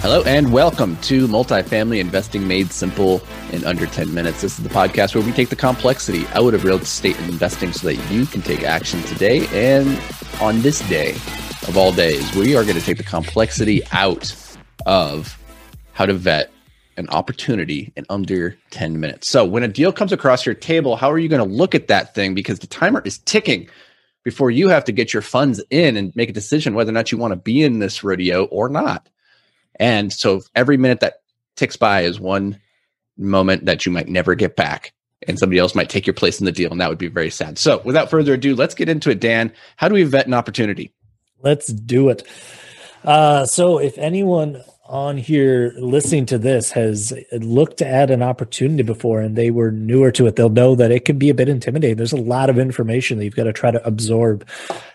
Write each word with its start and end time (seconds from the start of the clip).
Hello 0.00 0.22
and 0.22 0.50
welcome 0.50 0.96
to 1.02 1.28
Multifamily 1.28 2.00
Investing 2.00 2.48
Made 2.48 2.72
Simple 2.72 3.20
in 3.52 3.66
Under 3.66 3.84
10 3.84 4.14
Minutes. 4.14 4.40
This 4.40 4.58
is 4.58 4.64
the 4.64 4.70
podcast 4.70 5.14
where 5.14 5.22
we 5.22 5.30
take 5.30 5.50
the 5.50 5.56
complexity 5.56 6.26
out 6.28 6.54
of 6.54 6.64
real 6.64 6.78
estate 6.78 7.18
investing 7.18 7.70
so 7.74 7.88
that 7.88 7.96
you 8.10 8.24
can 8.24 8.40
take 8.40 8.62
action 8.62 9.02
today. 9.02 9.46
And 9.52 10.02
on 10.40 10.62
this 10.62 10.80
day 10.88 11.10
of 11.68 11.76
all 11.76 11.92
days, 11.92 12.34
we 12.34 12.56
are 12.56 12.62
going 12.64 12.76
to 12.76 12.80
take 12.80 12.96
the 12.96 13.02
complexity 13.02 13.82
out 13.92 14.34
of 14.86 15.38
how 15.92 16.06
to 16.06 16.14
vet 16.14 16.50
an 16.96 17.06
opportunity 17.10 17.92
in 17.94 18.06
under 18.08 18.56
10 18.70 19.00
minutes. 19.00 19.28
So 19.28 19.44
when 19.44 19.62
a 19.62 19.68
deal 19.68 19.92
comes 19.92 20.12
across 20.12 20.46
your 20.46 20.54
table, 20.54 20.96
how 20.96 21.10
are 21.10 21.18
you 21.18 21.28
going 21.28 21.46
to 21.46 21.56
look 21.56 21.74
at 21.74 21.88
that 21.88 22.14
thing? 22.14 22.34
Because 22.34 22.60
the 22.60 22.66
timer 22.66 23.02
is 23.04 23.18
ticking 23.18 23.68
before 24.24 24.50
you 24.50 24.70
have 24.70 24.86
to 24.86 24.92
get 24.92 25.12
your 25.12 25.22
funds 25.22 25.62
in 25.68 25.98
and 25.98 26.16
make 26.16 26.30
a 26.30 26.32
decision 26.32 26.72
whether 26.72 26.88
or 26.88 26.94
not 26.94 27.12
you 27.12 27.18
want 27.18 27.32
to 27.32 27.36
be 27.36 27.62
in 27.62 27.80
this 27.80 28.02
rodeo 28.02 28.44
or 28.46 28.70
not. 28.70 29.06
And 29.80 30.12
so 30.12 30.42
every 30.54 30.76
minute 30.76 31.00
that 31.00 31.22
ticks 31.56 31.76
by 31.76 32.02
is 32.02 32.20
one 32.20 32.60
moment 33.16 33.64
that 33.64 33.84
you 33.84 33.90
might 33.90 34.08
never 34.08 34.36
get 34.36 34.54
back. 34.54 34.92
And 35.26 35.38
somebody 35.38 35.58
else 35.58 35.74
might 35.74 35.90
take 35.90 36.06
your 36.06 36.14
place 36.14 36.40
in 36.40 36.46
the 36.46 36.52
deal, 36.52 36.70
and 36.70 36.80
that 36.80 36.88
would 36.88 36.96
be 36.96 37.08
very 37.08 37.28
sad. 37.28 37.58
So, 37.58 37.82
without 37.84 38.08
further 38.08 38.32
ado, 38.32 38.54
let's 38.54 38.74
get 38.74 38.88
into 38.88 39.10
it. 39.10 39.20
Dan, 39.20 39.52
how 39.76 39.86
do 39.86 39.92
we 39.94 40.02
vet 40.04 40.26
an 40.26 40.32
opportunity? 40.32 40.94
Let's 41.42 41.66
do 41.66 42.08
it. 42.08 42.26
Uh, 43.04 43.44
so, 43.44 43.76
if 43.76 43.98
anyone 43.98 44.62
on 44.90 45.16
here 45.16 45.72
listening 45.78 46.26
to 46.26 46.36
this 46.36 46.72
has 46.72 47.12
looked 47.32 47.80
at 47.80 48.10
an 48.10 48.22
opportunity 48.22 48.82
before 48.82 49.20
and 49.20 49.36
they 49.36 49.52
were 49.52 49.70
newer 49.70 50.10
to 50.10 50.26
it, 50.26 50.34
they'll 50.34 50.48
know 50.48 50.74
that 50.74 50.90
it 50.90 51.04
can 51.04 51.16
be 51.16 51.30
a 51.30 51.34
bit 51.34 51.48
intimidating. 51.48 51.96
There's 51.96 52.12
a 52.12 52.16
lot 52.16 52.50
of 52.50 52.58
information 52.58 53.16
that 53.18 53.24
you've 53.24 53.36
got 53.36 53.44
to 53.44 53.52
try 53.52 53.70
to 53.70 53.86
absorb 53.86 54.46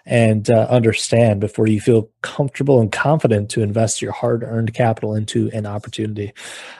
and 0.06 0.50
uh, 0.50 0.68
understand 0.70 1.40
before 1.40 1.68
you 1.68 1.80
feel 1.80 2.10
comfortable 2.22 2.82
and 2.82 2.92
confident 2.92 3.50
to 3.52 3.64
invest 3.64 4.02
your 4.02 4.12
hard 4.12 4.44
earned 4.44 4.74
capital 4.74 5.16
into 5.16 5.50
an 5.52 5.66
opportunity. 5.66 6.34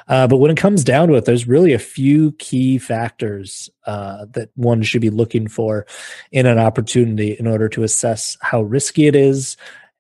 Uh, 0.10 0.28
but 0.28 0.38
when 0.38 0.52
it 0.52 0.58
comes 0.58 0.84
down 0.84 1.08
to 1.08 1.16
it, 1.16 1.24
there's 1.24 1.48
really 1.48 1.72
a 1.72 1.80
few 1.80 2.34
key 2.34 2.78
factors 2.78 3.70
uh, 3.86 4.26
that 4.32 4.50
one 4.56 4.84
should 4.84 5.02
be 5.02 5.10
looking 5.10 5.48
for 5.48 5.88
in 6.34 6.46
an 6.46 6.60
opportunity 6.60 7.32
in 7.32 7.48
order 7.48 7.70
to 7.70 7.84
assess 7.84 8.38
how 8.42 8.62
risky 8.62 9.08
it 9.08 9.16
is 9.16 9.56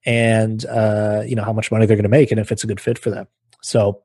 and 0.06 0.66
uh, 0.66 1.24
you 1.26 1.36
know 1.36 1.44
how 1.44 1.54
much 1.54 1.72
money 1.72 1.86
they're 1.86 1.98
going 1.98 2.04
to 2.04 2.10
make 2.10 2.32
and 2.32 2.40
if 2.40 2.52
it's 2.52 2.64
a 2.64 2.68
good 2.68 2.80
fit 2.80 2.98
for 2.98 3.10
them. 3.10 3.28
So, 3.62 4.02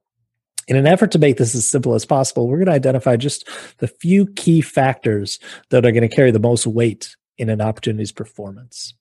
in 0.69 0.77
an 0.77 0.87
effort 0.87 1.11
to 1.13 1.19
make 1.19 1.37
this 1.37 1.55
as 1.55 1.69
simple 1.69 1.95
as 1.95 2.05
possible, 2.05 2.49
we're 2.49 2.59
going 2.59 2.67
to 2.67 2.73
identify 2.73 3.17
just 3.17 3.49
the 3.79 3.89
few 3.89 4.27
key 4.27 4.61
factors 4.61 5.39
that 5.71 5.85
are 5.85 5.93
going 5.93 6.09
to 6.09 6.15
carry 6.15 6.31
the 6.31 6.39
most 6.39 6.67
weight 6.67 7.17
in 7.39 7.49
an 7.49 7.61
opportunity's 7.61 8.13
performance. 8.13 8.95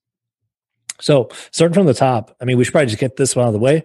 So, 0.99 1.29
starting 1.51 1.73
from 1.75 1.85
the 1.85 1.93
top, 1.93 2.35
I 2.41 2.45
mean, 2.45 2.57
we 2.57 2.63
should 2.63 2.71
probably 2.71 2.87
just 2.87 2.99
get 2.99 3.15
this 3.15 3.35
one 3.35 3.45
out 3.45 3.49
of 3.49 3.53
the 3.53 3.59
way. 3.59 3.83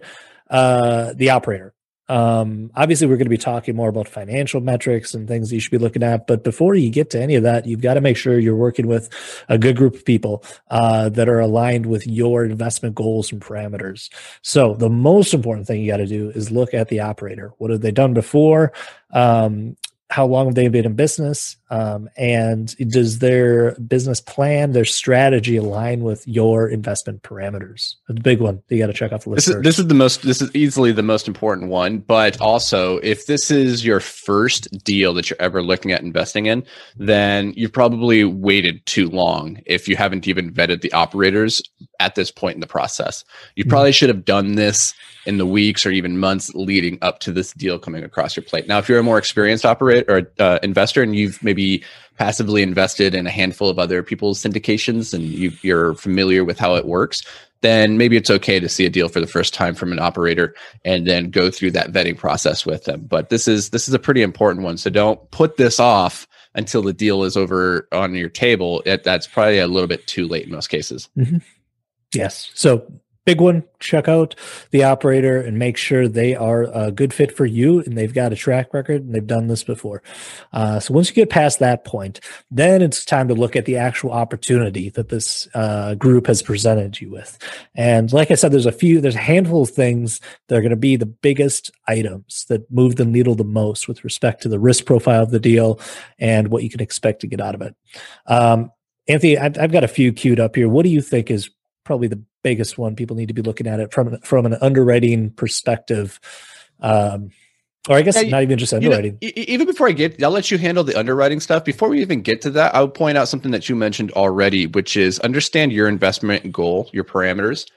Uh, 0.49 1.13
the 1.15 1.29
operator. 1.29 1.74
Um, 2.07 2.71
obviously, 2.75 3.07
we're 3.07 3.17
going 3.17 3.25
to 3.25 3.29
be 3.29 3.37
talking 3.37 3.75
more 3.75 3.89
about 3.89 4.07
financial 4.07 4.61
metrics 4.61 5.13
and 5.13 5.27
things 5.27 5.51
you 5.51 5.59
should 5.59 5.71
be 5.71 5.77
looking 5.77 6.03
at. 6.03 6.27
But 6.27 6.43
before 6.43 6.75
you 6.75 6.89
get 6.89 7.09
to 7.11 7.21
any 7.21 7.35
of 7.35 7.43
that, 7.43 7.65
you've 7.65 7.81
got 7.81 7.95
to 7.95 8.01
make 8.01 8.17
sure 8.17 8.37
you're 8.37 8.55
working 8.55 8.87
with 8.87 9.09
a 9.49 9.57
good 9.57 9.75
group 9.75 9.95
of 9.95 10.05
people 10.05 10.43
uh, 10.69 11.09
that 11.09 11.27
are 11.27 11.39
aligned 11.39 11.85
with 11.85 12.05
your 12.05 12.45
investment 12.45 12.95
goals 12.95 13.31
and 13.31 13.41
parameters. 13.41 14.09
So, 14.41 14.75
the 14.75 14.89
most 14.89 15.33
important 15.33 15.67
thing 15.67 15.81
you 15.81 15.91
got 15.91 15.97
to 15.97 16.07
do 16.07 16.29
is 16.29 16.51
look 16.51 16.73
at 16.73 16.89
the 16.89 16.99
operator. 16.99 17.53
What 17.57 17.71
have 17.71 17.81
they 17.81 17.91
done 17.91 18.13
before? 18.13 18.73
Um, 19.11 19.75
how 20.09 20.25
long 20.25 20.45
have 20.45 20.55
they 20.55 20.67
been 20.67 20.85
in 20.85 20.93
business 20.93 21.57
um, 21.69 22.09
and 22.17 22.75
does 22.89 23.19
their 23.19 23.71
business 23.75 24.21
plan 24.21 24.71
their 24.71 24.85
strategy 24.85 25.57
align 25.57 26.03
with 26.03 26.27
your 26.27 26.67
investment 26.67 27.21
parameters 27.23 27.95
a 28.09 28.13
big 28.13 28.39
one 28.39 28.61
you 28.69 28.77
got 28.77 28.87
to 28.87 28.93
check 28.93 29.11
off 29.11 29.23
the 29.23 29.29
list 29.29 29.47
this 29.47 29.55
is, 29.55 29.61
this 29.63 29.79
is, 29.79 29.87
the 29.87 29.93
most 29.93 30.21
this 30.23 30.41
is 30.41 30.53
easily 30.55 30.91
the 30.91 31.03
most 31.03 31.27
important 31.27 31.69
one 31.69 31.99
but 31.99 32.39
also 32.39 32.97
if 32.97 33.25
this 33.25 33.49
is 33.51 33.85
your 33.85 33.99
first 33.99 34.67
deal 34.83 35.13
that 35.13 35.29
you're 35.29 35.41
ever 35.41 35.61
looking 35.61 35.91
at 35.91 36.01
investing 36.01 36.45
in 36.45 36.63
then 36.95 37.53
you've 37.55 37.73
probably 37.73 38.23
waited 38.23 38.85
too 38.85 39.09
long 39.09 39.59
if 39.65 39.87
you 39.87 39.95
haven't 39.95 40.27
even 40.27 40.51
vetted 40.51 40.81
the 40.81 40.93
operators 40.93 41.61
at 41.99 42.15
this 42.15 42.31
point 42.31 42.55
in 42.55 42.61
the 42.61 42.67
process 42.67 43.23
you 43.55 43.63
mm-hmm. 43.63 43.69
probably 43.69 43.89
mm-hmm. 43.89 43.95
should 43.95 44.09
have 44.09 44.25
done 44.25 44.55
this 44.55 44.93
in 45.25 45.37
the 45.37 45.45
weeks 45.45 45.85
or 45.85 45.91
even 45.91 46.17
months 46.17 46.53
leading 46.53 46.97
up 47.01 47.19
to 47.19 47.31
this 47.31 47.51
deal 47.53 47.79
coming 47.79 48.03
across 48.03 48.35
your 48.35 48.43
plate. 48.43 48.67
Now, 48.67 48.77
if 48.77 48.87
you're 48.87 48.99
a 48.99 49.03
more 49.03 49.17
experienced 49.17 49.65
operator 49.65 50.05
or 50.07 50.31
uh, 50.39 50.59
investor 50.61 51.01
and 51.01 51.15
you've 51.15 51.41
maybe 51.43 51.63
passively 52.17 52.61
invested 52.61 53.13
in 53.13 53.27
a 53.27 53.31
handful 53.31 53.69
of 53.69 53.79
other 53.79 54.01
people's 54.01 54.41
syndications 54.41 55.13
and 55.13 55.23
you, 55.23 55.51
you're 55.61 55.93
familiar 55.95 56.45
with 56.45 56.57
how 56.57 56.75
it 56.75 56.85
works, 56.85 57.21
then 57.61 57.97
maybe 57.97 58.15
it's 58.15 58.29
okay 58.29 58.59
to 58.59 58.69
see 58.69 58.85
a 58.85 58.89
deal 58.89 59.09
for 59.09 59.19
the 59.19 59.27
first 59.27 59.53
time 59.53 59.75
from 59.75 59.91
an 59.91 59.99
operator 59.99 60.55
and 60.83 61.07
then 61.07 61.29
go 61.29 61.49
through 61.49 61.71
that 61.71 61.91
vetting 61.91 62.17
process 62.17 62.65
with 62.65 62.85
them. 62.85 63.01
But 63.01 63.29
this 63.29 63.47
is 63.47 63.71
this 63.71 63.87
is 63.87 63.93
a 63.93 63.99
pretty 63.99 64.21
important 64.21 64.63
one, 64.63 64.77
so 64.77 64.89
don't 64.89 65.19
put 65.31 65.57
this 65.57 65.79
off 65.79 66.27
until 66.53 66.81
the 66.81 66.93
deal 66.93 67.23
is 67.23 67.35
over 67.35 67.87
on 67.91 68.15
your 68.15 68.29
table. 68.29 68.81
It, 68.85 69.03
that's 69.03 69.27
probably 69.27 69.59
a 69.59 69.67
little 69.67 69.87
bit 69.87 70.07
too 70.07 70.27
late 70.27 70.45
in 70.45 70.51
most 70.51 70.67
cases. 70.67 71.09
Mm-hmm. 71.17 71.37
Yes. 72.13 72.49
So 72.53 72.85
big 73.25 73.41
one 73.41 73.63
check 73.79 74.07
out 74.07 74.35
the 74.71 74.83
operator 74.83 75.41
and 75.41 75.57
make 75.57 75.77
sure 75.77 76.07
they 76.07 76.35
are 76.35 76.63
a 76.63 76.91
good 76.91 77.13
fit 77.13 77.35
for 77.35 77.45
you 77.45 77.79
and 77.81 77.97
they've 77.97 78.13
got 78.13 78.31
a 78.31 78.35
track 78.35 78.73
record 78.73 79.03
and 79.03 79.13
they've 79.13 79.27
done 79.27 79.47
this 79.47 79.63
before. 79.63 80.03
Uh, 80.53 80.79
so 80.79 80.93
once 80.93 81.09
you 81.09 81.15
get 81.15 81.29
past 81.29 81.59
that 81.59 81.83
point 81.85 82.19
then 82.51 82.81
it's 82.81 83.03
time 83.03 83.27
to 83.27 83.33
look 83.33 83.55
at 83.55 83.65
the 83.65 83.77
actual 83.77 84.11
opportunity 84.11 84.89
that 84.89 85.09
this 85.09 85.47
uh, 85.55 85.95
group 85.95 86.27
has 86.27 86.41
presented 86.41 87.01
you 87.01 87.09
with. 87.09 87.37
And 87.73 88.13
like 88.13 88.31
i 88.31 88.35
said 88.35 88.51
there's 88.51 88.65
a 88.65 88.71
few 88.71 89.01
there's 89.01 89.15
a 89.15 89.19
handful 89.19 89.63
of 89.63 89.69
things 89.69 90.21
that 90.47 90.57
are 90.57 90.61
going 90.61 90.69
to 90.69 90.75
be 90.75 90.95
the 90.95 91.05
biggest 91.05 91.71
items 91.87 92.45
that 92.49 92.69
move 92.71 92.95
the 92.95 93.05
needle 93.05 93.35
the 93.35 93.43
most 93.43 93.87
with 93.87 94.03
respect 94.03 94.43
to 94.43 94.49
the 94.49 94.59
risk 94.59 94.85
profile 94.85 95.23
of 95.23 95.31
the 95.31 95.39
deal 95.39 95.79
and 96.19 96.49
what 96.49 96.63
you 96.63 96.69
can 96.69 96.81
expect 96.81 97.21
to 97.21 97.27
get 97.27 97.41
out 97.41 97.55
of 97.55 97.61
it. 97.61 97.75
Um, 98.27 98.71
anthony 99.07 99.37
I've, 99.37 99.57
I've 99.57 99.71
got 99.71 99.83
a 99.83 99.87
few 99.87 100.13
queued 100.13 100.39
up 100.39 100.55
here. 100.55 100.69
What 100.69 100.83
do 100.83 100.89
you 100.89 101.01
think 101.01 101.31
is 101.31 101.49
probably 101.85 102.09
the 102.09 102.21
biggest 102.43 102.77
one 102.77 102.95
people 102.95 103.15
need 103.15 103.29
to 103.29 103.33
be 103.33 103.41
looking 103.41 103.67
at 103.67 103.79
it 103.79 103.93
from 103.93 104.19
from 104.19 104.45
an 104.45 104.57
underwriting 104.61 105.31
perspective 105.31 106.19
um, 106.81 107.31
or 107.87 107.95
I 107.95 108.01
guess 108.01 108.21
yeah, 108.21 108.29
not 108.29 108.41
even 108.41 108.57
just 108.57 108.73
underwriting. 108.73 109.17
You 109.21 109.27
know, 109.35 109.43
even 109.47 109.67
before 109.67 109.87
I 109.87 109.91
get, 109.91 110.21
I'll 110.23 110.31
let 110.31 110.49
you 110.49 110.57
handle 110.57 110.83
the 110.83 110.97
underwriting 110.97 111.39
stuff. 111.39 111.63
Before 111.63 111.89
we 111.89 112.01
even 112.01 112.21
get 112.21 112.41
to 112.41 112.49
that, 112.51 112.73
I 112.73 112.81
would 112.81 112.93
point 112.93 113.17
out 113.17 113.27
something 113.27 113.51
that 113.51 113.69
you 113.69 113.75
mentioned 113.75 114.11
already, 114.13 114.65
which 114.65 114.97
is 114.97 115.19
understand 115.19 115.71
your 115.71 115.87
investment 115.87 116.51
goal, 116.51 116.89
your 116.93 117.03
parameters, 117.03 117.69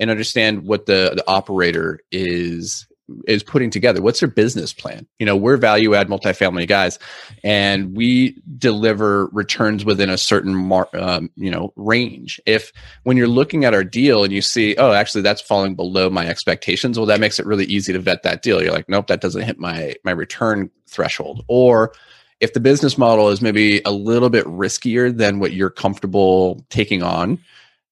and 0.00 0.10
understand 0.10 0.64
what 0.64 0.86
the, 0.86 1.12
the 1.14 1.24
operator 1.28 2.00
is 2.10 2.86
is 3.26 3.42
putting 3.42 3.70
together? 3.70 4.02
What's 4.02 4.20
their 4.20 4.28
business 4.28 4.72
plan? 4.72 5.06
You 5.18 5.26
know 5.26 5.36
we're 5.36 5.56
value 5.56 5.94
add 5.94 6.08
multifamily 6.08 6.66
guys 6.68 6.98
and 7.44 7.96
we 7.96 8.36
deliver 8.58 9.26
returns 9.26 9.84
within 9.84 10.10
a 10.10 10.18
certain 10.18 10.54
mar- 10.54 10.88
um, 10.94 11.30
you 11.36 11.50
know 11.50 11.72
range. 11.76 12.40
If 12.46 12.72
when 13.04 13.16
you're 13.16 13.28
looking 13.28 13.64
at 13.64 13.74
our 13.74 13.84
deal 13.84 14.24
and 14.24 14.32
you 14.32 14.42
see 14.42 14.76
oh 14.76 14.92
actually 14.92 15.22
that's 15.22 15.40
falling 15.40 15.74
below 15.74 16.10
my 16.10 16.26
expectations 16.26 16.98
well 16.98 17.06
that 17.06 17.20
makes 17.20 17.38
it 17.38 17.46
really 17.46 17.66
easy 17.66 17.92
to 17.92 17.98
vet 17.98 18.22
that 18.22 18.42
deal. 18.42 18.62
You're 18.62 18.72
like 18.72 18.88
nope 18.88 19.06
that 19.08 19.20
doesn't 19.20 19.42
hit 19.42 19.58
my 19.58 19.94
my 20.04 20.12
return 20.12 20.70
threshold. 20.86 21.44
Or 21.48 21.92
if 22.40 22.54
the 22.54 22.60
business 22.60 22.96
model 22.96 23.28
is 23.28 23.42
maybe 23.42 23.82
a 23.84 23.90
little 23.90 24.30
bit 24.30 24.46
riskier 24.46 25.14
than 25.14 25.38
what 25.38 25.52
you're 25.52 25.70
comfortable 25.70 26.64
taking 26.70 27.02
on 27.02 27.38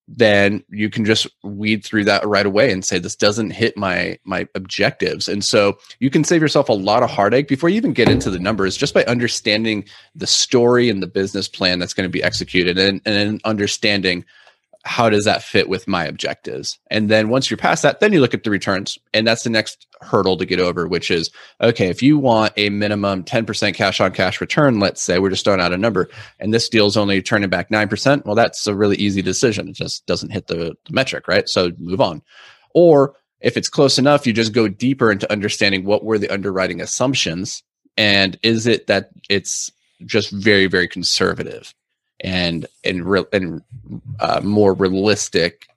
then 0.08 0.64
you 0.70 0.88
can 0.88 1.04
just 1.04 1.26
weed 1.42 1.84
through 1.84 2.04
that 2.04 2.26
right 2.26 2.46
away 2.46 2.72
and 2.72 2.82
say 2.84 2.98
this 2.98 3.14
doesn't 3.14 3.50
hit 3.50 3.76
my 3.76 4.18
my 4.24 4.48
objectives. 4.54 5.28
And 5.28 5.44
so 5.44 5.78
you 6.00 6.08
can 6.08 6.24
save 6.24 6.40
yourself 6.40 6.70
a 6.70 6.74
lot 6.74 7.02
of 7.02 7.10
heartache 7.10 7.46
before 7.46 7.68
you 7.68 7.76
even 7.76 7.92
get 7.92 8.08
into 8.08 8.30
the 8.30 8.38
numbers 8.38 8.76
just 8.76 8.94
by 8.94 9.04
understanding 9.04 9.84
the 10.14 10.26
story 10.26 10.88
and 10.88 11.02
the 11.02 11.06
business 11.06 11.46
plan 11.46 11.78
that's 11.78 11.92
going 11.92 12.08
to 12.08 12.12
be 12.12 12.22
executed 12.22 12.78
and, 12.78 13.02
and 13.04 13.40
understanding 13.44 14.24
how 14.84 15.10
does 15.10 15.24
that 15.24 15.42
fit 15.42 15.68
with 15.68 15.88
my 15.88 16.04
objectives? 16.04 16.78
And 16.90 17.10
then 17.10 17.28
once 17.28 17.50
you're 17.50 17.58
past 17.58 17.82
that 17.82 18.00
then 18.00 18.12
you 18.12 18.20
look 18.20 18.34
at 18.34 18.44
the 18.44 18.50
returns 18.50 18.98
and 19.12 19.26
that's 19.26 19.42
the 19.42 19.50
next 19.50 19.86
hurdle 20.00 20.36
to 20.36 20.46
get 20.46 20.60
over 20.60 20.86
which 20.86 21.10
is 21.10 21.30
okay 21.60 21.88
if 21.88 22.02
you 22.02 22.18
want 22.18 22.52
a 22.56 22.70
minimum 22.70 23.24
10% 23.24 23.74
cash 23.74 24.00
on 24.00 24.12
cash 24.12 24.40
return 24.40 24.78
let's 24.78 25.02
say 25.02 25.18
we're 25.18 25.30
just 25.30 25.44
throwing 25.44 25.60
out 25.60 25.72
a 25.72 25.78
number 25.78 26.08
and 26.38 26.54
this 26.54 26.68
deal's 26.68 26.96
only 26.96 27.20
turning 27.20 27.50
back 27.50 27.68
9% 27.70 28.24
well 28.24 28.34
that's 28.34 28.66
a 28.66 28.74
really 28.74 28.96
easy 28.96 29.22
decision. 29.22 29.68
It 29.68 29.74
just 29.74 30.06
doesn't 30.06 30.30
hit 30.30 30.46
the, 30.46 30.76
the 30.86 30.92
metric 30.92 31.26
right? 31.28 31.48
So 31.48 31.72
move 31.78 32.00
on. 32.00 32.22
Or 32.74 33.14
if 33.40 33.56
it's 33.56 33.68
close 33.68 33.98
enough 33.98 34.26
you 34.26 34.32
just 34.32 34.52
go 34.52 34.68
deeper 34.68 35.10
into 35.10 35.30
understanding 35.30 35.84
what 35.84 36.04
were 36.04 36.18
the 36.18 36.32
underwriting 36.32 36.80
assumptions 36.80 37.62
and 37.96 38.38
is 38.42 38.66
it 38.66 38.86
that 38.86 39.10
it's 39.28 39.70
just 40.06 40.30
very 40.30 40.66
very 40.66 40.86
conservative 40.86 41.74
and 42.20 42.66
and 42.84 43.04
real 43.04 43.26
and 43.32 43.62
uh, 44.20 44.40
more 44.42 44.74
realistic 44.74 45.68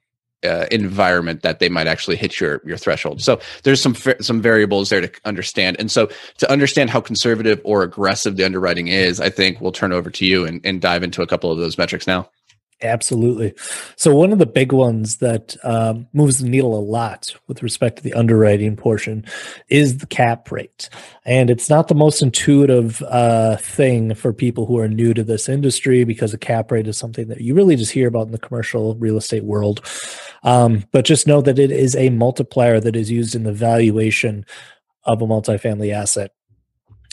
uh, 0.44 0.66
environment 0.70 1.42
that 1.42 1.58
they 1.60 1.68
might 1.68 1.86
actually 1.86 2.16
hit 2.16 2.40
your 2.40 2.60
your 2.64 2.76
threshold. 2.76 3.22
So 3.22 3.40
there's 3.62 3.80
some 3.80 3.94
some 3.94 4.40
variables 4.40 4.88
there 4.90 5.00
to 5.00 5.10
understand, 5.24 5.76
and 5.78 5.90
so 5.90 6.10
to 6.38 6.50
understand 6.50 6.90
how 6.90 7.00
conservative 7.00 7.60
or 7.64 7.82
aggressive 7.82 8.36
the 8.36 8.44
underwriting 8.44 8.88
is, 8.88 9.20
I 9.20 9.30
think 9.30 9.60
we'll 9.60 9.72
turn 9.72 9.92
over 9.92 10.10
to 10.10 10.26
you 10.26 10.44
and, 10.44 10.60
and 10.64 10.80
dive 10.80 11.02
into 11.02 11.22
a 11.22 11.26
couple 11.26 11.52
of 11.52 11.58
those 11.58 11.78
metrics 11.78 12.06
now. 12.06 12.28
Absolutely. 12.82 13.54
So 13.96 14.14
one 14.14 14.32
of 14.32 14.38
the 14.38 14.46
big 14.46 14.72
ones 14.72 15.16
that 15.18 15.56
um, 15.62 16.08
moves 16.12 16.38
the 16.38 16.48
needle 16.48 16.76
a 16.76 16.80
lot 16.80 17.34
with 17.46 17.62
respect 17.62 17.96
to 17.96 18.02
the 18.02 18.14
underwriting 18.14 18.76
portion 18.76 19.24
is 19.68 19.98
the 19.98 20.06
cap 20.06 20.50
rate, 20.50 20.88
and 21.24 21.48
it's 21.48 21.70
not 21.70 21.88
the 21.88 21.94
most 21.94 22.22
intuitive 22.22 23.00
uh, 23.02 23.56
thing 23.56 24.14
for 24.14 24.32
people 24.32 24.66
who 24.66 24.78
are 24.78 24.88
new 24.88 25.14
to 25.14 25.22
this 25.22 25.48
industry 25.48 26.04
because 26.04 26.34
a 26.34 26.38
cap 26.38 26.72
rate 26.72 26.88
is 26.88 26.98
something 26.98 27.28
that 27.28 27.40
you 27.40 27.54
really 27.54 27.76
just 27.76 27.92
hear 27.92 28.08
about 28.08 28.26
in 28.26 28.32
the 28.32 28.38
commercial 28.38 28.96
real 28.96 29.16
estate 29.16 29.44
world. 29.44 29.80
Um, 30.42 30.84
but 30.90 31.04
just 31.04 31.26
know 31.26 31.40
that 31.42 31.58
it 31.58 31.70
is 31.70 31.94
a 31.94 32.10
multiplier 32.10 32.80
that 32.80 32.96
is 32.96 33.10
used 33.10 33.34
in 33.34 33.44
the 33.44 33.52
valuation 33.52 34.44
of 35.04 35.22
a 35.22 35.26
multifamily 35.26 35.92
asset 35.92 36.32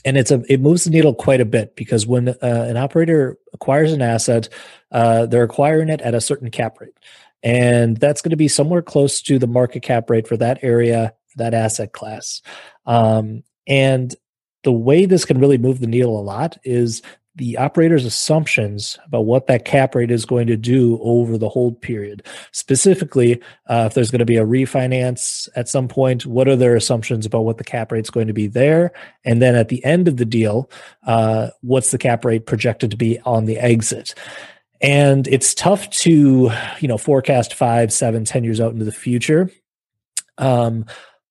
and 0.06 0.18
it's 0.18 0.32
a 0.32 0.42
it 0.48 0.62
moves 0.62 0.84
the 0.84 0.90
needle 0.90 1.14
quite 1.14 1.42
a 1.42 1.46
bit 1.46 1.76
because 1.76 2.08
when 2.08 2.30
uh, 2.30 2.36
an 2.42 2.78
operator 2.78 3.38
acquires 3.54 3.92
an 3.92 4.02
asset, 4.02 4.50
uh, 4.92 5.26
they're 5.26 5.44
acquiring 5.44 5.90
it 5.90 6.02
at 6.02 6.16
a 6.16 6.22
certain 6.22 6.50
cap 6.50 6.80
rate, 6.80 6.98
and 7.44 7.98
that's 7.98 8.22
going 8.22 8.32
to 8.32 8.38
be 8.38 8.48
somewhere 8.48 8.82
close 8.82 9.22
to 9.22 9.40
the 9.40 9.48
market 9.48 9.82
cap 9.82 10.10
rate 10.10 10.28
for 10.28 10.38
that 10.38 10.60
area, 10.64 11.14
that 11.36 11.54
asset 11.54 11.92
class. 11.92 12.42
Um, 12.86 13.44
and 13.68 14.16
the 14.64 14.72
way 14.72 15.06
this 15.06 15.26
can 15.26 15.40
really 15.40 15.58
move 15.58 15.80
the 15.80 15.88
needle 15.88 16.20
a 16.20 16.22
lot 16.22 16.58
is 16.64 17.02
the 17.40 17.58
operator's 17.58 18.04
assumptions 18.04 19.00
about 19.06 19.22
what 19.22 19.48
that 19.48 19.64
cap 19.64 19.96
rate 19.96 20.12
is 20.12 20.26
going 20.26 20.46
to 20.46 20.58
do 20.58 21.00
over 21.02 21.38
the 21.38 21.48
hold 21.48 21.82
period. 21.82 22.22
Specifically, 22.52 23.42
uh, 23.68 23.86
if 23.88 23.94
there's 23.94 24.12
going 24.12 24.20
to 24.20 24.26
be 24.26 24.36
a 24.36 24.46
refinance 24.46 25.48
at 25.56 25.70
some 25.70 25.88
point, 25.88 26.26
what 26.26 26.50
are 26.50 26.58
their 26.58 26.76
assumptions 26.76 27.26
about 27.26 27.46
what 27.46 27.58
the 27.58 27.64
cap 27.64 27.94
rate 27.94 28.04
is 28.04 28.10
going 28.10 28.28
to 28.28 28.34
be 28.34 28.48
there? 28.48 28.92
And 29.24 29.42
then 29.42 29.56
at 29.56 29.70
the 29.70 29.84
end 29.86 30.10
of 30.10 30.18
the 30.18 30.26
deal, 30.26 30.70
uh, 31.08 31.52
what's 31.62 31.92
the 31.92 31.98
cap 31.98 32.26
rate 32.26 32.46
projected 32.46 32.92
to 32.92 32.98
be 32.98 33.20
on 33.22 33.46
the 33.46 33.58
exit? 33.58 34.14
And 34.82 35.26
it's 35.30 35.54
tough 35.54 35.90
to, 35.92 36.52
you 36.82 36.88
know, 36.90 36.98
forecast 36.98 37.54
five, 37.54 37.94
seven, 37.94 38.26
ten 38.26 38.44
years 38.44 38.60
out 38.60 38.74
into 38.74 38.86
the 38.86 38.92
future. 38.92 39.50
Um, 40.38 40.86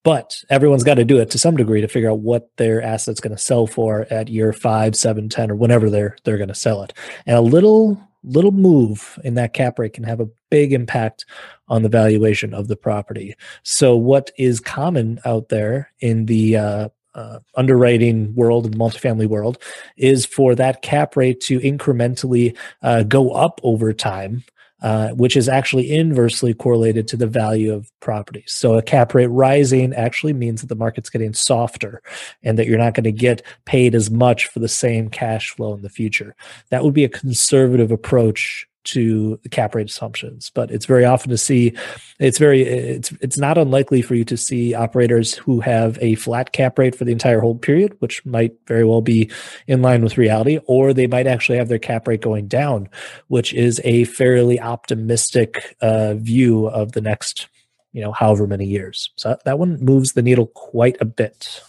but 0.08 0.42
everyone's 0.48 0.84
got 0.84 0.94
to 0.94 1.04
do 1.04 1.18
it 1.18 1.30
to 1.30 1.36
some 1.36 1.54
degree 1.54 1.82
to 1.82 1.86
figure 1.86 2.10
out 2.10 2.20
what 2.20 2.48
their 2.56 2.80
asset's 2.80 3.20
going 3.20 3.36
to 3.36 3.42
sell 3.42 3.66
for 3.66 4.06
at 4.08 4.28
year 4.28 4.54
five, 4.54 4.96
seven, 4.96 5.28
ten, 5.28 5.50
or 5.50 5.54
whenever 5.54 5.90
they're 5.90 6.16
they're 6.24 6.38
going 6.38 6.48
to 6.48 6.54
sell 6.54 6.82
it. 6.82 6.94
And 7.26 7.36
a 7.36 7.42
little 7.42 8.00
little 8.24 8.52
move 8.52 9.18
in 9.22 9.34
that 9.34 9.52
cap 9.52 9.78
rate 9.78 9.92
can 9.92 10.04
have 10.04 10.20
a 10.20 10.30
big 10.48 10.72
impact 10.72 11.26
on 11.68 11.82
the 11.82 11.90
valuation 11.90 12.54
of 12.54 12.68
the 12.68 12.76
property. 12.76 13.34
So 13.64 13.96
what 13.96 14.30
is 14.38 14.60
common 14.60 15.20
out 15.26 15.50
there 15.50 15.92
in 16.00 16.24
the 16.24 16.56
uh, 16.56 16.88
uh, 17.14 17.40
underwriting 17.54 18.34
world 18.34 18.64
and 18.64 18.72
the 18.72 18.78
multifamily 18.78 19.26
world 19.26 19.58
is 19.98 20.24
for 20.24 20.54
that 20.54 20.80
cap 20.80 21.16
rate 21.16 21.42
to 21.42 21.60
incrementally 21.60 22.56
uh, 22.80 23.02
go 23.02 23.32
up 23.32 23.60
over 23.62 23.92
time 23.92 24.42
uh, 24.82 25.08
which 25.10 25.36
is 25.36 25.48
actually 25.48 25.90
inversely 25.90 26.54
correlated 26.54 27.08
to 27.08 27.16
the 27.16 27.26
value 27.26 27.72
of 27.72 27.90
properties. 27.98 28.52
So 28.52 28.74
a 28.74 28.82
cap 28.82 29.12
rate 29.12 29.26
rising 29.26 29.92
actually 29.94 30.32
means 30.32 30.60
that 30.60 30.68
the 30.68 30.76
market's 30.76 31.10
getting 31.10 31.34
softer 31.34 32.00
and 32.44 32.56
that 32.58 32.66
you're 32.66 32.78
not 32.78 32.94
going 32.94 33.04
to 33.04 33.12
get 33.12 33.42
paid 33.64 33.96
as 33.96 34.10
much 34.10 34.46
for 34.46 34.60
the 34.60 34.68
same 34.68 35.08
cash 35.08 35.50
flow 35.50 35.74
in 35.74 35.82
the 35.82 35.88
future. 35.88 36.36
That 36.70 36.84
would 36.84 36.94
be 36.94 37.04
a 37.04 37.08
conservative 37.08 37.90
approach 37.90 38.67
to 38.90 39.38
the 39.42 39.48
cap 39.48 39.74
rate 39.74 39.88
assumptions 39.88 40.50
but 40.54 40.70
it's 40.70 40.86
very 40.86 41.04
often 41.04 41.30
to 41.30 41.38
see 41.38 41.72
it's 42.18 42.38
very 42.38 42.62
it's 42.62 43.12
it's 43.20 43.38
not 43.38 43.58
unlikely 43.58 44.02
for 44.02 44.14
you 44.14 44.24
to 44.24 44.36
see 44.36 44.74
operators 44.74 45.34
who 45.34 45.60
have 45.60 45.98
a 46.00 46.14
flat 46.16 46.52
cap 46.52 46.78
rate 46.78 46.94
for 46.94 47.04
the 47.04 47.12
entire 47.12 47.40
hold 47.40 47.60
period 47.62 47.94
which 48.00 48.24
might 48.24 48.52
very 48.66 48.84
well 48.84 49.02
be 49.02 49.30
in 49.66 49.82
line 49.82 50.02
with 50.02 50.18
reality 50.18 50.58
or 50.66 50.92
they 50.92 51.06
might 51.06 51.26
actually 51.26 51.58
have 51.58 51.68
their 51.68 51.78
cap 51.78 52.08
rate 52.08 52.20
going 52.20 52.46
down 52.48 52.88
which 53.28 53.54
is 53.54 53.80
a 53.84 54.04
fairly 54.04 54.60
optimistic 54.60 55.76
uh, 55.80 56.14
view 56.14 56.66
of 56.68 56.92
the 56.92 57.00
next 57.00 57.48
you 57.92 58.02
know 58.04 58.12
however 58.12 58.46
many 58.46 58.66
years. 58.66 59.10
So 59.16 59.36
that 59.44 59.58
one 59.58 59.82
moves 59.84 60.12
the 60.12 60.22
needle 60.22 60.46
quite 60.46 60.96
a 61.00 61.04
bit. 61.04 61.60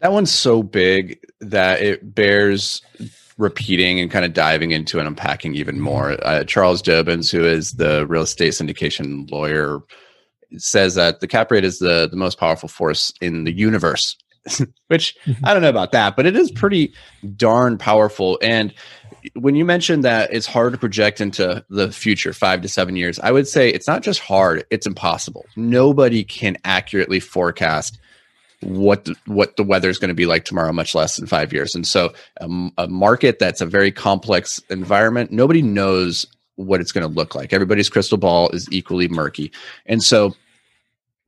That 0.00 0.12
one's 0.12 0.32
so 0.32 0.62
big 0.62 1.20
that 1.40 1.80
it 1.80 2.14
bears 2.14 2.82
repeating 3.42 3.98
and 3.98 4.10
kind 4.10 4.24
of 4.24 4.32
diving 4.32 4.70
into 4.70 4.98
and 4.98 5.08
unpacking 5.08 5.54
even 5.54 5.80
more. 5.80 6.16
Uh, 6.24 6.44
Charles 6.44 6.80
Dobens, 6.80 7.30
who 7.30 7.44
is 7.44 7.72
the 7.72 8.06
real 8.06 8.22
estate 8.22 8.52
syndication 8.52 9.30
lawyer, 9.30 9.80
says 10.56 10.94
that 10.94 11.20
the 11.20 11.26
cap 11.26 11.50
rate 11.50 11.64
is 11.64 11.78
the, 11.78 12.08
the 12.08 12.16
most 12.16 12.38
powerful 12.38 12.68
force 12.68 13.12
in 13.20 13.44
the 13.44 13.52
universe, 13.52 14.16
which 14.86 15.16
mm-hmm. 15.26 15.44
I 15.44 15.52
don't 15.52 15.62
know 15.62 15.68
about 15.68 15.92
that, 15.92 16.14
but 16.16 16.24
it 16.24 16.36
is 16.36 16.50
pretty 16.52 16.94
darn 17.36 17.78
powerful. 17.78 18.38
And 18.42 18.72
when 19.34 19.56
you 19.56 19.64
mentioned 19.64 20.04
that 20.04 20.32
it's 20.32 20.46
hard 20.46 20.72
to 20.72 20.78
project 20.78 21.20
into 21.20 21.64
the 21.68 21.90
future, 21.90 22.32
five 22.32 22.62
to 22.62 22.68
seven 22.68 22.96
years, 22.96 23.18
I 23.20 23.32
would 23.32 23.48
say 23.48 23.68
it's 23.68 23.88
not 23.88 24.02
just 24.02 24.20
hard, 24.20 24.64
it's 24.70 24.86
impossible. 24.86 25.46
Nobody 25.56 26.22
can 26.22 26.56
accurately 26.64 27.18
forecast 27.20 27.98
what 28.62 29.04
the, 29.04 29.16
what 29.26 29.56
the 29.56 29.62
weather 29.62 29.88
is 29.88 29.98
going 29.98 30.08
to 30.08 30.14
be 30.14 30.26
like 30.26 30.44
tomorrow, 30.44 30.72
much 30.72 30.94
less 30.94 31.18
in 31.18 31.26
five 31.26 31.52
years. 31.52 31.74
And 31.74 31.86
so, 31.86 32.12
um, 32.40 32.72
a 32.78 32.88
market 32.88 33.38
that's 33.38 33.60
a 33.60 33.66
very 33.66 33.92
complex 33.92 34.58
environment, 34.70 35.32
nobody 35.32 35.62
knows 35.62 36.26
what 36.56 36.80
it's 36.80 36.92
going 36.92 37.06
to 37.06 37.12
look 37.12 37.34
like. 37.34 37.52
Everybody's 37.52 37.88
crystal 37.88 38.18
ball 38.18 38.48
is 38.50 38.68
equally 38.70 39.08
murky, 39.08 39.52
and 39.86 40.02
so 40.02 40.34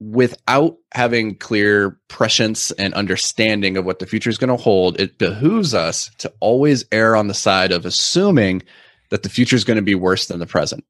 without 0.00 0.76
having 0.92 1.36
clear 1.36 1.98
prescience 2.08 2.70
and 2.72 2.92
understanding 2.94 3.76
of 3.76 3.84
what 3.84 4.00
the 4.00 4.06
future 4.06 4.30
is 4.30 4.38
going 4.38 4.48
to 4.48 4.62
hold, 4.62 5.00
it 5.00 5.18
behooves 5.18 5.72
us 5.72 6.10
to 6.18 6.32
always 6.40 6.84
err 6.92 7.16
on 7.16 7.28
the 7.28 7.34
side 7.34 7.72
of 7.72 7.86
assuming 7.86 8.62
that 9.10 9.22
the 9.22 9.28
future 9.28 9.56
is 9.56 9.64
going 9.64 9.76
to 9.76 9.82
be 9.82 9.94
worse 9.94 10.26
than 10.26 10.40
the 10.40 10.46
present. 10.46 10.84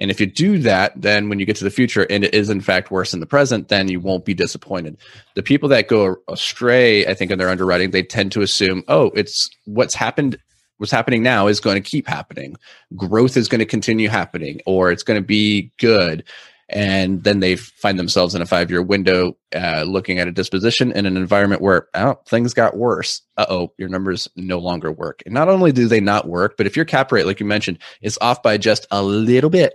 And 0.00 0.10
if 0.10 0.18
you 0.18 0.26
do 0.26 0.58
that, 0.58 0.92
then 1.00 1.28
when 1.28 1.38
you 1.38 1.46
get 1.46 1.56
to 1.56 1.64
the 1.64 1.70
future 1.70 2.06
and 2.08 2.24
it 2.24 2.34
is 2.34 2.48
in 2.48 2.60
fact 2.60 2.90
worse 2.90 3.12
in 3.12 3.20
the 3.20 3.26
present, 3.26 3.68
then 3.68 3.88
you 3.88 4.00
won't 4.00 4.24
be 4.24 4.34
disappointed. 4.34 4.96
The 5.34 5.42
people 5.42 5.68
that 5.68 5.88
go 5.88 6.16
astray, 6.28 7.06
I 7.06 7.14
think, 7.14 7.30
in 7.30 7.38
their 7.38 7.50
underwriting, 7.50 7.90
they 7.90 8.02
tend 8.02 8.32
to 8.32 8.42
assume, 8.42 8.82
oh, 8.88 9.10
it's 9.14 9.50
what's 9.66 9.94
happened, 9.94 10.38
what's 10.78 10.92
happening 10.92 11.22
now 11.22 11.48
is 11.48 11.60
going 11.60 11.80
to 11.80 11.88
keep 11.88 12.06
happening. 12.06 12.56
Growth 12.96 13.36
is 13.36 13.48
going 13.48 13.58
to 13.58 13.66
continue 13.66 14.08
happening, 14.08 14.60
or 14.64 14.90
it's 14.90 15.02
going 15.02 15.20
to 15.20 15.26
be 15.26 15.70
good. 15.78 16.24
And 16.72 17.24
then 17.24 17.40
they 17.40 17.56
find 17.56 17.98
themselves 17.98 18.34
in 18.34 18.42
a 18.42 18.46
five 18.46 18.70
year 18.70 18.80
window 18.80 19.36
uh, 19.54 19.82
looking 19.82 20.20
at 20.20 20.28
a 20.28 20.32
disposition 20.32 20.92
in 20.92 21.04
an 21.04 21.16
environment 21.16 21.60
where 21.60 21.88
oh, 21.94 22.18
things 22.26 22.54
got 22.54 22.76
worse. 22.76 23.22
Uh 23.36 23.46
oh, 23.50 23.72
your 23.76 23.88
numbers 23.88 24.28
no 24.36 24.58
longer 24.58 24.92
work. 24.92 25.20
And 25.26 25.34
not 25.34 25.48
only 25.48 25.72
do 25.72 25.88
they 25.88 26.00
not 26.00 26.28
work, 26.28 26.56
but 26.56 26.66
if 26.66 26.76
your 26.76 26.84
cap 26.84 27.10
rate, 27.10 27.26
like 27.26 27.40
you 27.40 27.46
mentioned, 27.46 27.80
is 28.02 28.18
off 28.20 28.42
by 28.42 28.56
just 28.56 28.86
a 28.92 29.02
little 29.02 29.50
bit, 29.50 29.74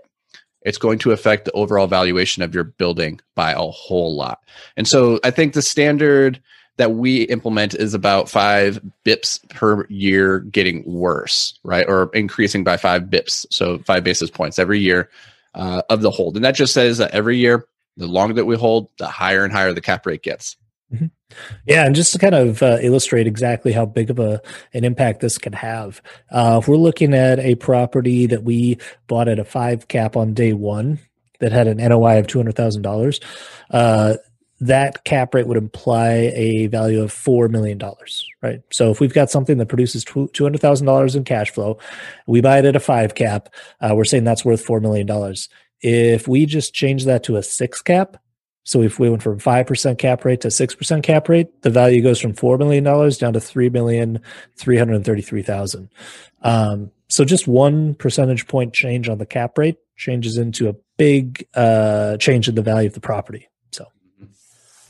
it's 0.65 0.77
going 0.77 1.00
to 1.00 1.12
affect 1.12 1.45
the 1.45 1.51
overall 1.53 1.88
valuation 1.88 2.43
of 2.43 2.53
your 2.53 2.65
building 2.65 3.22
by 3.36 3.53
a 3.53 3.62
whole 3.62 4.15
lot. 4.15 4.43
And 4.75 4.88
so 4.88 5.19
I 5.24 5.31
think 5.31 5.53
the 5.53 5.62
standard 5.62 6.41
that 6.77 6.91
we 6.91 7.22
implement 7.24 7.74
is 7.74 7.93
about 7.93 8.29
five 8.29 8.81
bips 9.05 9.48
per 9.50 9.86
year 9.88 10.39
getting 10.39 10.84
worse, 10.86 11.57
right? 11.63 11.86
Or 11.88 12.10
increasing 12.13 12.65
by 12.65 12.75
five 12.75 13.03
bips. 13.03 13.45
So 13.50 13.77
five 13.79 14.03
basis 14.03 14.29
points 14.29 14.60
every 14.60 14.79
year 14.79 15.10
uh, 15.53 15.84
of 15.89 16.01
the 16.01 16.12
hold. 16.12 16.36
And 16.36 16.43
that 16.43 16.55
just 16.55 16.74
says 16.74 16.98
that 16.98 17.12
every 17.12 17.38
year, 17.38 17.65
the 17.95 18.07
longer 18.07 18.34
that 18.34 18.45
we 18.45 18.57
hold, 18.57 18.89
the 18.98 19.07
higher 19.07 19.45
and 19.45 19.53
higher 19.53 19.72
the 19.72 19.79
cap 19.79 20.05
rate 20.05 20.22
gets. 20.22 20.57
Yeah, 21.65 21.86
and 21.86 21.96
just 21.96 22.13
to 22.13 22.20
kind 22.20 22.36
of 22.36 22.62
uh, 22.62 22.77
illustrate 22.82 23.27
exactly 23.27 23.72
how 23.72 23.86
big 23.86 24.10
of 24.10 24.20
a 24.20 24.41
an 24.74 24.84
impact 24.84 25.22
this 25.22 25.38
can 25.38 25.53
have, 25.53 26.01
uh, 26.32 26.60
if 26.62 26.67
we're 26.67 26.75
looking 26.77 27.13
at 27.13 27.39
a 27.39 27.55
property 27.55 28.25
that 28.27 28.44
we 28.44 28.77
bought 29.08 29.27
at 29.27 29.39
a 29.39 29.46
five 29.46 29.88
cap 29.88 30.15
on 30.15 30.34
day 30.34 30.53
one 30.53 31.00
that 31.39 31.51
had 31.51 31.67
an 31.67 31.77
NOI 31.77 32.20
of 32.20 32.27
two 32.27 32.39
hundred 32.39 32.55
thousand 32.55 32.86
uh, 32.86 32.89
dollars, 32.89 33.20
that 34.62 35.03
cap 35.03 35.34
rate 35.34 35.48
would 35.48 35.58
imply 35.58 36.32
a 36.34 36.67
value 36.67 37.01
of 37.01 37.12
four 37.12 37.48
million 37.50 37.77
dollars, 37.77 38.25
right? 38.41 38.62
So 38.72 38.91
if 38.91 39.00
we've 39.00 39.13
got 39.13 39.29
something 39.29 39.58
that 39.58 39.67
produces 39.67 40.03
two 40.03 40.29
hundred 40.38 40.62
thousand 40.62 40.86
dollars 40.88 41.15
in 41.15 41.24
cash 41.24 41.51
flow, 41.51 41.77
we 42.27 42.41
buy 42.41 42.60
it 42.60 42.65
at 42.65 42.75
a 42.75 42.79
five 42.79 43.15
cap, 43.15 43.50
uh, 43.82 43.94
we're 43.96 44.05
saying 44.05 44.24
that's 44.24 44.46
worth 44.46 44.62
four 44.62 44.79
million 44.79 45.08
dollars. 45.08 45.50
If 45.82 46.27
we 46.27 46.46
just 46.46 46.74
change 46.74 47.05
that 47.05 47.24
to 47.24 47.36
a 47.36 47.44
six 47.44 47.82
cap, 47.82 48.17
so 48.65 48.81
if 48.81 49.00
we 49.00 49.10
went 49.10 49.24
from 49.24 49.39
5% 49.39 49.98
cap 50.00 50.25
rate 50.25 50.41
to 50.41 50.50
6% 50.50 51.03
cap 51.03 51.29
rate, 51.29 51.62
the 51.62 51.69
value 51.69 52.01
goes 52.01 52.19
from 52.19 52.34
$4 52.34 52.57
million 52.57 52.84
down 52.84 53.34
to 53.34 53.39
3,333,000. 53.39 55.88
Um, 56.41 56.91
so 57.07 57.24
just 57.24 57.48
one 57.48 57.93
percentage 57.93 58.48
point 58.48 58.74
change 58.74 59.07
on 59.07 59.19
the 59.19 59.25
cap 59.25 59.57
rate 59.57 59.77
changes 59.95 60.38
into 60.38 60.67
a 60.67 60.75
big 60.98 61.48
uh, 61.53 62.17
change 62.17 62.50
in 62.50 62.55
the 62.55 62.63
value 62.63 62.88
of 62.88 62.93
the 62.93 63.00
property. 63.00 63.48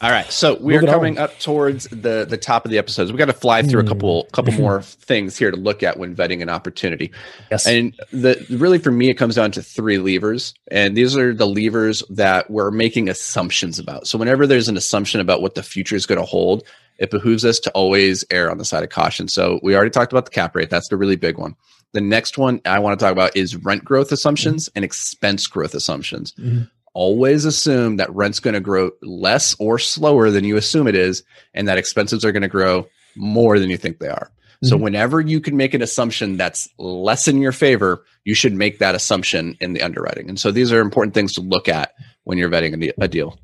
All 0.06 0.12
right, 0.12 0.32
so 0.32 0.54
we 0.58 0.76
Moving 0.76 0.90
are 0.90 0.92
coming 0.92 1.18
on. 1.18 1.24
up 1.24 1.40
towards 1.40 1.86
the 1.86 2.28
the 2.30 2.38
top 2.38 2.64
of 2.64 2.70
the 2.70 2.78
episodes. 2.78 3.12
We 3.12 3.18
got 3.18 3.26
to 3.26 3.34
fly 3.34 3.64
through 3.64 3.82
mm. 3.82 3.86
a 3.86 3.88
couple 3.88 4.22
hmm. 4.22 4.30
couple 4.34 4.54
more 4.54 4.84
things 4.84 5.36
here 5.36 5.50
to 5.50 5.58
look 5.58 5.82
at 5.82 5.98
when 5.98 6.16
vetting 6.16 6.44
an 6.44 6.50
opportunity. 6.50 7.12
Yes, 7.50 7.66
and 7.66 7.92
the 8.12 8.46
really 8.52 8.78
for 8.78 8.92
me 8.92 9.10
it 9.10 9.16
comes 9.16 9.34
down 9.34 9.50
to 9.54 9.64
three 9.64 9.98
levers, 9.98 10.54
and 10.70 10.96
these 10.96 11.18
are 11.18 11.34
the 11.34 11.48
levers 11.48 12.04
that 12.12 12.52
we're 12.52 12.70
making 12.70 13.10
assumptions 13.10 13.80
about. 13.80 14.06
So 14.06 14.20
whenever 14.20 14.46
there's 14.46 14.70
an 14.70 14.78
assumption 14.78 15.22
about 15.22 15.42
what 15.42 15.56
the 15.56 15.64
future 15.64 15.96
is 15.96 16.06
going 16.06 16.20
to 16.20 16.26
hold, 16.26 16.64
it 17.00 17.10
behooves 17.10 17.44
us 17.44 17.58
to 17.62 17.72
always 17.72 18.24
err 18.30 18.52
on 18.52 18.60
the 18.60 18.66
side 18.66 18.84
of 18.84 18.92
caution. 18.92 19.28
So 19.28 19.60
we 19.64 19.76
already 19.76 19.90
talked 19.90 20.14
about 20.14 20.26
the 20.26 20.32
cap 20.32 20.56
rate; 20.56 20.70
that's 20.70 20.90
the 20.90 20.98
really 20.98 21.16
big 21.16 21.40
one. 21.40 21.56
The 21.94 22.02
next 22.02 22.38
one 22.38 22.62
I 22.66 22.78
want 22.78 23.00
to 23.00 23.04
talk 23.04 23.12
about 23.12 23.36
is 23.36 23.56
rent 23.56 23.84
growth 23.84 24.12
assumptions 24.12 24.70
mm-hmm. 24.70 24.78
and 24.78 24.86
expense 24.86 25.48
growth 25.48 25.74
assumptions. 25.74 26.34
Mm-hmm 26.34 26.66
always 26.96 27.46
assume 27.46 27.98
that 27.98 28.14
rent's 28.16 28.40
going 28.40 28.56
to 28.56 28.60
grow 28.60 28.90
less 29.04 29.56
or 29.60 29.78
slower 29.78 30.32
than 30.32 30.44
you 30.44 30.58
assume 30.58 30.88
it 30.88 30.96
is, 30.96 31.22
and 31.54 31.68
that 31.68 31.78
expenses 31.78 32.26
are 32.26 32.32
going 32.32 32.42
to 32.42 32.48
grow 32.48 32.88
more 33.16 33.60
than 33.60 33.70
you 33.70 33.78
think 33.78 34.00
they 34.00 34.08
are. 34.08 34.32
Mm-hmm. 34.32 34.68
So, 34.68 34.78
whenever 34.78 35.22
you 35.22 35.40
can 35.40 35.56
make 35.58 35.74
an 35.74 35.82
assumption 35.82 36.38
that's 36.38 36.68
less 36.80 37.28
in 37.28 37.40
your 37.40 37.52
favor, 37.52 38.04
you 38.24 38.34
should 38.34 38.54
make 38.54 38.80
that 38.80 38.96
assumption 38.96 39.58
in 39.60 39.74
the 39.74 39.82
underwriting. 39.82 40.30
And 40.30 40.40
so, 40.40 40.50
these 40.50 40.72
are 40.72 40.80
important 40.80 41.14
things 41.14 41.34
to 41.34 41.42
look 41.42 41.70
at 41.70 41.94
when 42.24 42.38
you're 42.38 42.50
vetting 42.50 42.92
a 42.98 43.08
deal. 43.08 43.38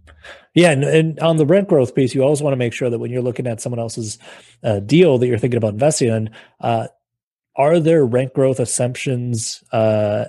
Yeah, 0.54 0.72
and, 0.72 0.84
and, 0.84 1.20
on 1.20 1.38
the 1.38 1.46
rent 1.46 1.70
growth 1.70 1.96
piece, 1.96 2.14
you 2.14 2.24
always 2.24 2.42
want 2.42 2.54
to 2.54 2.58
make 2.58 2.74
sure 2.74 2.90
that 2.90 3.00
when 3.00 3.12
you're 3.12 3.22
looking 3.22 3.48
at 3.48 3.62
someone 3.62 3.80
else's 3.80 4.18
uh, 4.64 4.80
deal 4.80 5.18
that 5.18 5.28
you're 5.28 5.38
thinking 5.38 5.58
about 5.58 5.74
investing 5.74 6.10
in, 6.10 6.30
uh, 6.60 6.88
are 7.56 7.80
there 7.80 8.06
rent 8.06 8.34
growth 8.34 8.60
assumptions 8.60 9.64
uh, 9.72 10.26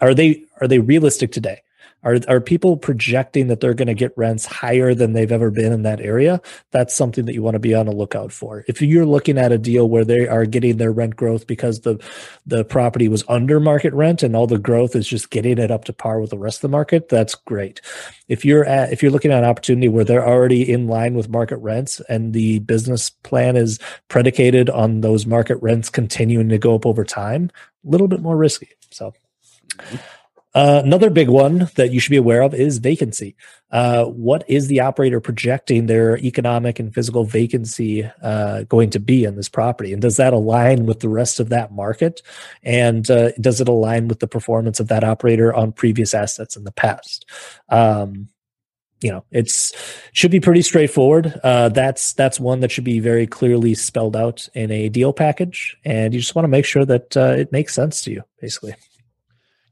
are 0.00 0.14
they 0.14 0.44
are 0.60 0.68
they 0.68 0.78
realistic 0.78 1.32
today? 1.32 1.62
Are 2.04 2.18
are 2.26 2.40
people 2.40 2.76
projecting 2.76 3.46
that 3.46 3.60
they're 3.60 3.74
going 3.74 3.86
to 3.86 3.94
get 3.94 4.12
rents 4.16 4.44
higher 4.44 4.92
than 4.92 5.12
they've 5.12 5.30
ever 5.30 5.50
been 5.50 5.72
in 5.72 5.82
that 5.82 6.00
area? 6.00 6.40
That's 6.72 6.94
something 6.94 7.26
that 7.26 7.34
you 7.34 7.42
want 7.42 7.54
to 7.54 7.60
be 7.60 7.74
on 7.74 7.86
the 7.86 7.92
lookout 7.92 8.32
for. 8.32 8.64
If 8.66 8.82
you're 8.82 9.06
looking 9.06 9.38
at 9.38 9.52
a 9.52 9.58
deal 9.58 9.88
where 9.88 10.04
they 10.04 10.26
are 10.26 10.44
getting 10.44 10.78
their 10.78 10.90
rent 10.90 11.14
growth 11.14 11.46
because 11.46 11.80
the 11.80 12.02
the 12.44 12.64
property 12.64 13.08
was 13.08 13.24
under 13.28 13.60
market 13.60 13.94
rent 13.94 14.24
and 14.24 14.34
all 14.34 14.48
the 14.48 14.58
growth 14.58 14.96
is 14.96 15.06
just 15.06 15.30
getting 15.30 15.58
it 15.58 15.70
up 15.70 15.84
to 15.84 15.92
par 15.92 16.20
with 16.20 16.30
the 16.30 16.38
rest 16.38 16.58
of 16.58 16.62
the 16.62 16.76
market, 16.76 17.08
that's 17.08 17.36
great. 17.36 17.80
If 18.26 18.44
you're 18.44 18.64
at 18.64 18.92
if 18.92 19.00
you're 19.00 19.12
looking 19.12 19.30
at 19.30 19.44
an 19.44 19.48
opportunity 19.48 19.88
where 19.88 20.04
they're 20.04 20.26
already 20.26 20.70
in 20.70 20.88
line 20.88 21.14
with 21.14 21.28
market 21.28 21.58
rents 21.58 22.00
and 22.08 22.32
the 22.32 22.58
business 22.60 23.10
plan 23.10 23.56
is 23.56 23.78
predicated 24.08 24.68
on 24.70 25.02
those 25.02 25.24
market 25.24 25.56
rents 25.62 25.88
continuing 25.88 26.48
to 26.48 26.58
go 26.58 26.74
up 26.74 26.84
over 26.84 27.04
time, 27.04 27.50
a 27.86 27.90
little 27.90 28.08
bit 28.08 28.22
more 28.22 28.36
risky. 28.36 28.70
So 28.90 29.14
uh, 30.54 30.82
another 30.84 31.08
big 31.08 31.28
one 31.28 31.70
that 31.76 31.92
you 31.92 32.00
should 32.00 32.10
be 32.10 32.16
aware 32.16 32.42
of 32.42 32.52
is 32.52 32.78
vacancy. 32.78 33.34
Uh, 33.70 34.04
what 34.04 34.44
is 34.48 34.68
the 34.68 34.80
operator 34.80 35.18
projecting 35.18 35.86
their 35.86 36.18
economic 36.18 36.78
and 36.78 36.94
physical 36.94 37.24
vacancy 37.24 38.04
uh, 38.22 38.62
going 38.64 38.90
to 38.90 39.00
be 39.00 39.24
in 39.24 39.34
this 39.34 39.48
property? 39.48 39.94
And 39.94 40.02
does 40.02 40.18
that 40.18 40.34
align 40.34 40.84
with 40.84 41.00
the 41.00 41.08
rest 41.08 41.40
of 41.40 41.48
that 41.48 41.72
market? 41.72 42.20
And 42.62 43.10
uh, 43.10 43.32
does 43.40 43.62
it 43.62 43.68
align 43.68 44.08
with 44.08 44.20
the 44.20 44.26
performance 44.26 44.78
of 44.78 44.88
that 44.88 45.04
operator 45.04 45.54
on 45.54 45.72
previous 45.72 46.12
assets 46.12 46.54
in 46.54 46.64
the 46.64 46.72
past? 46.72 47.24
Um, 47.70 48.28
you 49.00 49.10
know, 49.10 49.24
it's 49.32 49.72
should 50.12 50.30
be 50.30 50.38
pretty 50.38 50.62
straightforward. 50.62 51.40
Uh, 51.42 51.70
that's 51.70 52.12
that's 52.12 52.38
one 52.38 52.60
that 52.60 52.70
should 52.70 52.84
be 52.84 53.00
very 53.00 53.26
clearly 53.26 53.74
spelled 53.74 54.14
out 54.14 54.48
in 54.54 54.70
a 54.70 54.88
deal 54.90 55.12
package, 55.12 55.76
and 55.84 56.14
you 56.14 56.20
just 56.20 56.36
want 56.36 56.44
to 56.44 56.48
make 56.48 56.64
sure 56.64 56.84
that 56.84 57.16
uh, 57.16 57.34
it 57.36 57.50
makes 57.50 57.74
sense 57.74 58.02
to 58.02 58.12
you, 58.12 58.22
basically. 58.40 58.76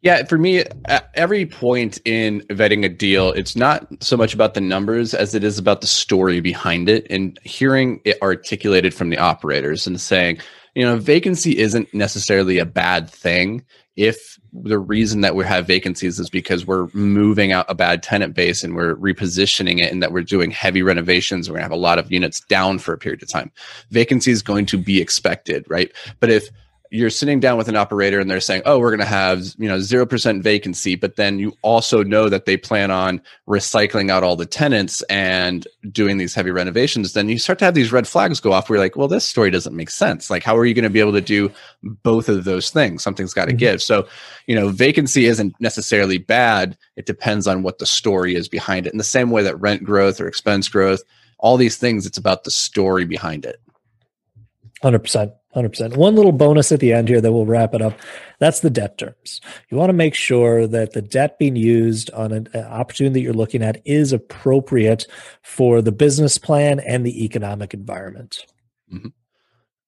Yeah, 0.02 0.24
for 0.24 0.38
me, 0.38 0.64
at 0.86 1.10
every 1.14 1.44
point 1.44 1.98
in 2.06 2.40
vetting 2.48 2.86
a 2.86 2.88
deal, 2.88 3.32
it's 3.32 3.54
not 3.54 3.86
so 4.02 4.16
much 4.16 4.32
about 4.32 4.54
the 4.54 4.60
numbers 4.60 5.12
as 5.12 5.34
it 5.34 5.44
is 5.44 5.58
about 5.58 5.82
the 5.82 5.86
story 5.86 6.40
behind 6.40 6.88
it 6.88 7.06
and 7.10 7.38
hearing 7.44 8.00
it 8.06 8.16
articulated 8.22 8.94
from 8.94 9.10
the 9.10 9.18
operators 9.18 9.86
and 9.86 10.00
saying, 10.00 10.38
you 10.74 10.84
know, 10.84 10.96
vacancy 10.96 11.58
isn't 11.58 11.92
necessarily 11.92 12.58
a 12.58 12.64
bad 12.64 13.10
thing 13.10 13.62
if 13.96 14.38
the 14.54 14.78
reason 14.78 15.20
that 15.20 15.34
we 15.34 15.44
have 15.44 15.66
vacancies 15.66 16.18
is 16.18 16.30
because 16.30 16.66
we're 16.66 16.88
moving 16.94 17.52
out 17.52 17.66
a 17.68 17.74
bad 17.74 18.02
tenant 18.02 18.34
base 18.34 18.64
and 18.64 18.74
we're 18.74 18.94
repositioning 18.96 19.80
it 19.80 19.92
and 19.92 20.02
that 20.02 20.12
we're 20.12 20.22
doing 20.22 20.50
heavy 20.50 20.82
renovations. 20.82 21.48
We're 21.48 21.54
going 21.54 21.60
to 21.60 21.64
have 21.64 21.72
a 21.72 21.76
lot 21.76 21.98
of 21.98 22.10
units 22.10 22.40
down 22.40 22.78
for 22.78 22.94
a 22.94 22.98
period 22.98 23.22
of 23.22 23.28
time. 23.28 23.52
Vacancy 23.90 24.30
is 24.30 24.40
going 24.40 24.64
to 24.66 24.78
be 24.78 25.00
expected 25.00 25.66
right? 25.68 25.92
But 26.20 26.30
if 26.30 26.48
you're 26.90 27.10
sitting 27.10 27.38
down 27.38 27.56
with 27.56 27.68
an 27.68 27.76
operator 27.76 28.18
and 28.18 28.28
they're 28.28 28.40
saying, 28.40 28.62
"Oh, 28.66 28.78
we're 28.78 28.90
going 28.90 28.98
to 28.98 29.06
have 29.06 29.54
you 29.58 29.68
know 29.68 29.78
zero 29.78 30.04
percent 30.04 30.42
vacancy," 30.42 30.96
but 30.96 31.14
then 31.14 31.38
you 31.38 31.56
also 31.62 32.02
know 32.02 32.28
that 32.28 32.46
they 32.46 32.56
plan 32.56 32.90
on 32.90 33.22
recycling 33.48 34.10
out 34.10 34.24
all 34.24 34.34
the 34.34 34.44
tenants 34.46 35.00
and 35.02 35.68
doing 35.92 36.18
these 36.18 36.34
heavy 36.34 36.50
renovations. 36.50 37.12
Then 37.12 37.28
you 37.28 37.38
start 37.38 37.60
to 37.60 37.64
have 37.64 37.74
these 37.74 37.92
red 37.92 38.08
flags 38.08 38.40
go 38.40 38.52
off. 38.52 38.68
Where 38.68 38.76
you're 38.76 38.84
like, 38.84 38.96
"Well, 38.96 39.06
this 39.06 39.24
story 39.24 39.50
doesn't 39.50 39.76
make 39.76 39.90
sense. 39.90 40.30
Like, 40.30 40.42
how 40.42 40.56
are 40.56 40.66
you 40.66 40.74
going 40.74 40.82
to 40.82 40.90
be 40.90 41.00
able 41.00 41.12
to 41.12 41.20
do 41.20 41.52
both 41.82 42.28
of 42.28 42.42
those 42.42 42.70
things? 42.70 43.02
Something's 43.02 43.34
got 43.34 43.44
to 43.44 43.52
mm-hmm. 43.52 43.58
give." 43.58 43.82
So, 43.82 44.08
you 44.46 44.56
know, 44.56 44.70
vacancy 44.70 45.26
isn't 45.26 45.54
necessarily 45.60 46.18
bad. 46.18 46.76
It 46.96 47.06
depends 47.06 47.46
on 47.46 47.62
what 47.62 47.78
the 47.78 47.86
story 47.86 48.34
is 48.34 48.48
behind 48.48 48.88
it. 48.88 48.92
In 48.92 48.98
the 48.98 49.04
same 49.04 49.30
way 49.30 49.44
that 49.44 49.60
rent 49.60 49.84
growth 49.84 50.20
or 50.20 50.26
expense 50.26 50.68
growth, 50.68 51.04
all 51.38 51.56
these 51.56 51.76
things, 51.76 52.04
it's 52.04 52.18
about 52.18 52.42
the 52.42 52.50
story 52.50 53.04
behind 53.04 53.44
it. 53.44 53.60
Hundred 54.82 55.00
percent. 55.00 55.32
100%. 55.54 55.96
One 55.96 56.14
little 56.14 56.32
bonus 56.32 56.70
at 56.70 56.78
the 56.78 56.92
end 56.92 57.08
here 57.08 57.20
that 57.20 57.32
we'll 57.32 57.46
wrap 57.46 57.74
it 57.74 57.82
up. 57.82 57.98
That's 58.38 58.60
the 58.60 58.70
debt 58.70 58.98
terms. 58.98 59.40
You 59.68 59.76
want 59.76 59.90
to 59.90 59.94
make 59.94 60.14
sure 60.14 60.66
that 60.68 60.92
the 60.92 61.02
debt 61.02 61.38
being 61.38 61.56
used 61.56 62.10
on 62.12 62.32
an 62.32 62.48
opportunity 62.54 63.14
that 63.14 63.20
you're 63.20 63.32
looking 63.32 63.62
at 63.62 63.82
is 63.84 64.12
appropriate 64.12 65.06
for 65.42 65.82
the 65.82 65.92
business 65.92 66.38
plan 66.38 66.78
and 66.78 67.04
the 67.04 67.24
economic 67.24 67.74
environment. 67.74 68.46
Mm-hmm. 68.92 69.08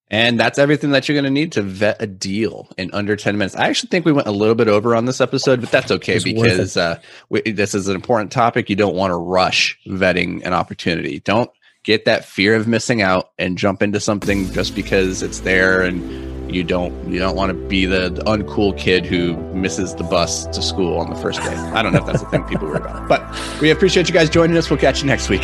And 0.09 0.39
that's 0.39 0.59
everything 0.59 0.91
that 0.91 1.07
you're 1.07 1.15
going 1.15 1.23
to 1.23 1.31
need 1.31 1.53
to 1.53 1.63
vet 1.63 1.99
a 1.99 2.05
deal 2.05 2.69
in 2.77 2.93
under 2.93 3.15
10 3.15 3.35
minutes. 3.37 3.55
I 3.55 3.67
actually 3.69 3.87
think 3.87 4.05
we 4.05 4.11
went 4.11 4.27
a 4.27 4.31
little 4.31 4.53
bit 4.53 4.67
over 4.67 4.95
on 4.95 5.05
this 5.05 5.21
episode, 5.21 5.59
but 5.59 5.71
that's 5.71 5.89
okay 5.89 6.19
because 6.23 6.77
uh, 6.77 6.99
we, 7.29 7.41
this 7.41 7.73
is 7.73 7.87
an 7.87 7.95
important 7.95 8.31
topic. 8.31 8.69
You 8.69 8.75
don't 8.75 8.95
want 8.95 9.09
to 9.09 9.15
rush 9.15 9.79
vetting 9.87 10.45
an 10.45 10.53
opportunity. 10.53 11.19
Don't 11.21 11.49
get 11.83 12.05
that 12.05 12.25
fear 12.25 12.55
of 12.55 12.67
missing 12.67 13.01
out 13.01 13.31
and 13.37 13.57
jump 13.57 13.81
into 13.81 13.99
something 13.99 14.51
just 14.51 14.75
because 14.75 15.21
it's 15.21 15.41
there 15.41 15.81
and 15.81 16.01
you 16.53 16.63
don't 16.63 16.93
you 17.11 17.19
don't 17.19 17.35
want 17.35 17.51
to 17.51 17.67
be 17.67 17.85
the, 17.85 18.09
uncool 18.25 18.77
kid 18.77 19.05
who 19.05 19.35
misses 19.53 19.95
the 19.95 20.03
bus 20.03 20.45
to 20.47 20.61
school 20.61 20.97
on 20.99 21.09
the 21.09 21.15
first 21.15 21.39
day. 21.41 21.55
I 21.55 21.81
don't 21.81 21.93
know 21.93 21.99
if 21.99 22.05
that's 22.05 22.21
the 22.21 22.29
thing 22.29 22.43
people 22.43 22.67
worry 22.67 22.77
about. 22.77 23.07
But 23.07 23.61
we 23.61 23.71
appreciate 23.71 24.07
you 24.07 24.13
guys 24.13 24.29
joining 24.29 24.55
us. 24.57 24.69
We'll 24.69 24.79
catch 24.79 25.01
you 25.01 25.07
next 25.07 25.29
week. 25.29 25.43